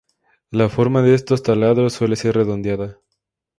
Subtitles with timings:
[0.49, 2.97] La forma de estos taladros suele ser redonda.